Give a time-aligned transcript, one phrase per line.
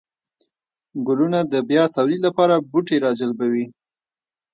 [1.07, 3.65] گلونه د بيا توليد لپاره بوټي راجلبوي